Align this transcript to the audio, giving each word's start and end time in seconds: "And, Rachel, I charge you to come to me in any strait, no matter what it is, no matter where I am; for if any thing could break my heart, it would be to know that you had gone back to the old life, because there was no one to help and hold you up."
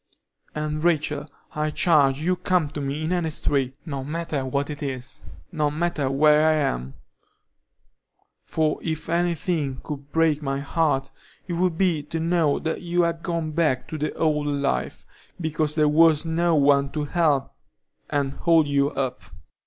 "And, 0.55 0.83
Rachel, 0.83 1.27
I 1.53 1.69
charge 1.69 2.21
you 2.21 2.35
to 2.35 2.41
come 2.41 2.67
to 2.69 2.81
me 2.81 3.03
in 3.03 3.11
any 3.11 3.29
strait, 3.29 3.75
no 3.85 4.03
matter 4.03 4.43
what 4.43 4.71
it 4.71 4.81
is, 4.81 5.21
no 5.51 5.69
matter 5.69 6.09
where 6.09 6.47
I 6.49 6.53
am; 6.55 6.95
for 8.43 8.79
if 8.81 9.09
any 9.09 9.35
thing 9.35 9.79
could 9.83 10.11
break 10.11 10.41
my 10.41 10.59
heart, 10.59 11.11
it 11.47 11.53
would 11.53 11.77
be 11.77 12.01
to 12.01 12.19
know 12.19 12.57
that 12.57 12.81
you 12.81 13.03
had 13.03 13.21
gone 13.21 13.51
back 13.51 13.87
to 13.89 13.97
the 13.99 14.11
old 14.15 14.47
life, 14.47 15.05
because 15.39 15.75
there 15.75 15.87
was 15.87 16.25
no 16.25 16.55
one 16.55 16.89
to 16.93 17.03
help 17.03 17.53
and 18.09 18.33
hold 18.33 18.67
you 18.67 18.89
up." 18.89 19.21